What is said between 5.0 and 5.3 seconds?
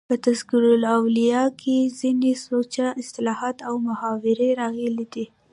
دي.